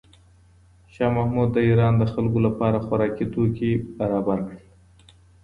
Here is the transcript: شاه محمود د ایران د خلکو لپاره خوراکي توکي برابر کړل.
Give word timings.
شاه 0.93 1.11
محمود 1.17 1.49
د 1.53 1.57
ایران 1.67 1.93
د 1.97 2.03
خلکو 2.13 2.39
لپاره 2.47 2.83
خوراکي 2.85 3.25
توکي 3.33 3.71
برابر 3.97 4.37
کړل. 4.47 4.61